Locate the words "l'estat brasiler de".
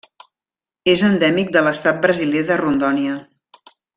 1.67-2.57